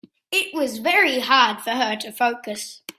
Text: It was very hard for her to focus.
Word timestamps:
It 0.31 0.51
was 0.51 0.79
very 0.79 1.19
hard 1.19 1.61
for 1.61 1.69
her 1.75 1.95
to 1.97 2.11
focus. 2.11 2.81